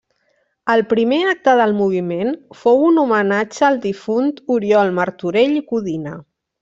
[0.75, 6.17] El primer acte del Moviment fou un homenatge al difunt Oriol Martorell i Codina.